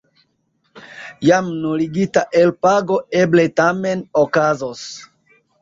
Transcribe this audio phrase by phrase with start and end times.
[1.27, 4.83] Jam nuligita elpago eble tamen okazos.